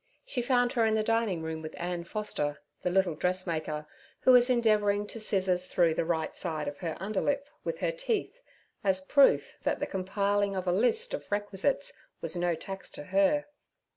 [0.25, 3.85] She found her in the dining room with Ann Foster, the little dressmaker,
[4.21, 8.39] who was endeavouring to scissors through the right side of her underlip with her teeth
[8.83, 13.45] as proof that the compiling of a list of requisites was no tax to her.